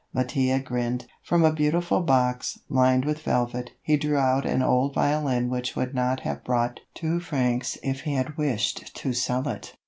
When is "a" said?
1.45-1.53